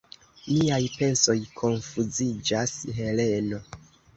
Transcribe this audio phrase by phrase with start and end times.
[0.53, 3.63] Miaj pensoj konfuziĝas, Heleno.